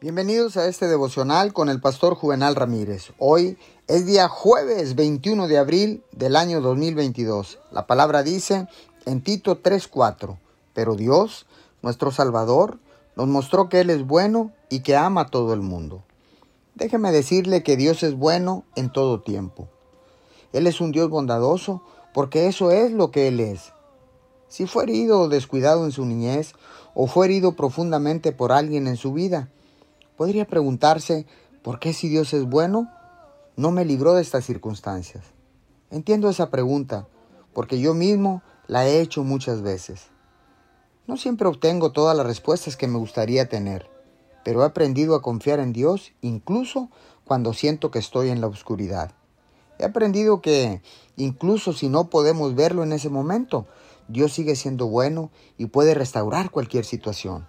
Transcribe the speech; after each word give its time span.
Bienvenidos 0.00 0.56
a 0.56 0.68
este 0.68 0.86
devocional 0.86 1.52
con 1.52 1.68
el 1.68 1.80
pastor 1.80 2.14
Juvenal 2.14 2.54
Ramírez. 2.54 3.10
Hoy 3.18 3.58
es 3.88 4.06
día 4.06 4.28
jueves 4.28 4.94
21 4.94 5.48
de 5.48 5.58
abril 5.58 6.04
del 6.12 6.36
año 6.36 6.60
2022. 6.60 7.58
La 7.72 7.88
palabra 7.88 8.22
dice 8.22 8.68
en 9.06 9.24
Tito 9.24 9.60
3:4, 9.60 10.38
pero 10.72 10.94
Dios, 10.94 11.46
nuestro 11.82 12.12
Salvador, 12.12 12.78
nos 13.16 13.26
mostró 13.26 13.68
que 13.68 13.80
Él 13.80 13.90
es 13.90 14.06
bueno 14.06 14.52
y 14.68 14.84
que 14.84 14.94
ama 14.94 15.22
a 15.22 15.30
todo 15.30 15.52
el 15.52 15.62
mundo. 15.62 16.04
Déjeme 16.76 17.10
decirle 17.10 17.64
que 17.64 17.76
Dios 17.76 18.04
es 18.04 18.14
bueno 18.14 18.62
en 18.76 18.92
todo 18.92 19.22
tiempo. 19.22 19.66
Él 20.52 20.68
es 20.68 20.80
un 20.80 20.92
Dios 20.92 21.10
bondadoso 21.10 21.82
porque 22.14 22.46
eso 22.46 22.70
es 22.70 22.92
lo 22.92 23.10
que 23.10 23.26
Él 23.26 23.40
es. 23.40 23.72
Si 24.46 24.68
fue 24.68 24.84
herido 24.84 25.22
o 25.22 25.28
descuidado 25.28 25.84
en 25.84 25.90
su 25.90 26.06
niñez 26.06 26.52
o 26.94 27.08
fue 27.08 27.26
herido 27.26 27.56
profundamente 27.56 28.30
por 28.30 28.52
alguien 28.52 28.86
en 28.86 28.96
su 28.96 29.12
vida, 29.12 29.48
podría 30.18 30.46
preguntarse, 30.46 31.26
¿por 31.62 31.78
qué 31.78 31.92
si 31.92 32.08
Dios 32.08 32.34
es 32.34 32.44
bueno, 32.44 32.90
no 33.56 33.70
me 33.70 33.84
libró 33.84 34.14
de 34.14 34.22
estas 34.22 34.44
circunstancias? 34.44 35.24
Entiendo 35.92 36.28
esa 36.28 36.50
pregunta, 36.50 37.06
porque 37.54 37.80
yo 37.80 37.94
mismo 37.94 38.42
la 38.66 38.86
he 38.88 39.00
hecho 39.00 39.22
muchas 39.22 39.62
veces. 39.62 40.08
No 41.06 41.16
siempre 41.16 41.46
obtengo 41.46 41.92
todas 41.92 42.16
las 42.16 42.26
respuestas 42.26 42.76
que 42.76 42.88
me 42.88 42.98
gustaría 42.98 43.48
tener, 43.48 43.88
pero 44.44 44.62
he 44.62 44.66
aprendido 44.66 45.14
a 45.14 45.22
confiar 45.22 45.60
en 45.60 45.72
Dios 45.72 46.10
incluso 46.20 46.90
cuando 47.24 47.52
siento 47.52 47.92
que 47.92 48.00
estoy 48.00 48.30
en 48.30 48.40
la 48.40 48.48
oscuridad. 48.48 49.12
He 49.78 49.84
aprendido 49.84 50.40
que 50.40 50.82
incluso 51.16 51.72
si 51.72 51.88
no 51.88 52.10
podemos 52.10 52.56
verlo 52.56 52.82
en 52.82 52.92
ese 52.92 53.08
momento, 53.08 53.68
Dios 54.08 54.32
sigue 54.32 54.56
siendo 54.56 54.88
bueno 54.88 55.30
y 55.56 55.66
puede 55.66 55.94
restaurar 55.94 56.50
cualquier 56.50 56.84
situación. 56.84 57.46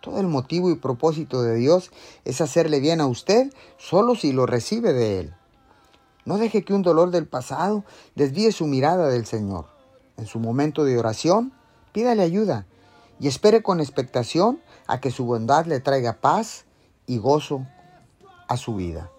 Todo 0.00 0.20
el 0.20 0.28
motivo 0.28 0.70
y 0.70 0.76
propósito 0.76 1.42
de 1.42 1.56
Dios 1.56 1.90
es 2.24 2.40
hacerle 2.40 2.80
bien 2.80 3.00
a 3.00 3.06
usted 3.06 3.52
solo 3.78 4.14
si 4.14 4.32
lo 4.32 4.46
recibe 4.46 4.92
de 4.92 5.20
Él. 5.20 5.34
No 6.24 6.38
deje 6.38 6.64
que 6.64 6.74
un 6.74 6.82
dolor 6.82 7.10
del 7.10 7.26
pasado 7.26 7.84
desvíe 8.14 8.52
su 8.52 8.66
mirada 8.66 9.08
del 9.08 9.26
Señor. 9.26 9.66
En 10.16 10.26
su 10.26 10.38
momento 10.40 10.84
de 10.84 10.98
oración, 10.98 11.52
pídale 11.92 12.22
ayuda 12.22 12.66
y 13.18 13.28
espere 13.28 13.62
con 13.62 13.80
expectación 13.80 14.60
a 14.86 15.00
que 15.00 15.10
su 15.10 15.24
bondad 15.24 15.66
le 15.66 15.80
traiga 15.80 16.20
paz 16.20 16.64
y 17.06 17.18
gozo 17.18 17.66
a 18.46 18.56
su 18.56 18.76
vida. 18.76 19.10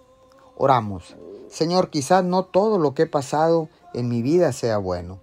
Oramos. 0.57 1.15
Señor, 1.49 1.89
quizás 1.89 2.23
no 2.23 2.43
todo 2.43 2.77
lo 2.77 2.93
que 2.93 3.03
he 3.03 3.07
pasado 3.07 3.69
en 3.93 4.07
mi 4.07 4.21
vida 4.21 4.53
sea 4.53 4.77
bueno, 4.77 5.19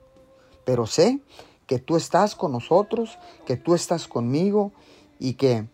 pero 0.64 0.86
sé 0.86 1.20
que 1.66 1.78
tú 1.78 1.96
estás 1.96 2.34
con 2.34 2.52
nosotros, 2.52 3.18
que 3.44 3.56
tú 3.56 3.74
estás 3.74 4.08
conmigo 4.08 4.72
y 5.18 5.34
que 5.34 5.68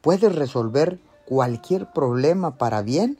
puedes 0.00 0.34
resolver 0.34 0.98
cualquier 1.26 1.92
problema 1.92 2.56
para 2.56 2.82
bien 2.82 3.18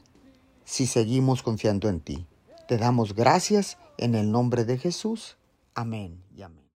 si 0.65 0.87
seguimos 0.87 1.43
confiando 1.43 1.89
en 1.89 1.99
ti. 1.99 2.25
Te 2.67 2.77
damos 2.77 3.15
gracias 3.15 3.77
en 3.97 4.15
el 4.15 4.31
nombre 4.31 4.65
de 4.65 4.77
Jesús. 4.77 5.37
Amén. 5.73 6.21